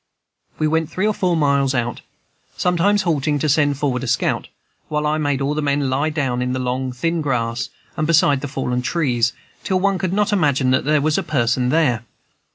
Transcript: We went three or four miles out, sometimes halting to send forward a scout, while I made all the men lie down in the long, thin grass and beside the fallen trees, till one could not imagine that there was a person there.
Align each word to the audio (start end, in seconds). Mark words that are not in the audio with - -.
We 0.57 0.65
went 0.67 0.89
three 0.89 1.05
or 1.05 1.13
four 1.13 1.37
miles 1.37 1.75
out, 1.75 2.01
sometimes 2.57 3.03
halting 3.03 3.37
to 3.37 3.47
send 3.47 3.77
forward 3.77 4.03
a 4.03 4.07
scout, 4.07 4.47
while 4.87 5.05
I 5.05 5.19
made 5.19 5.41
all 5.41 5.53
the 5.53 5.61
men 5.61 5.91
lie 5.91 6.09
down 6.09 6.41
in 6.41 6.53
the 6.53 6.59
long, 6.59 6.91
thin 6.91 7.21
grass 7.21 7.69
and 7.95 8.07
beside 8.07 8.41
the 8.41 8.47
fallen 8.47 8.81
trees, 8.81 9.31
till 9.63 9.79
one 9.79 9.99
could 9.99 10.11
not 10.11 10.33
imagine 10.33 10.71
that 10.71 10.85
there 10.85 11.01
was 11.01 11.19
a 11.19 11.21
person 11.21 11.69
there. 11.69 12.03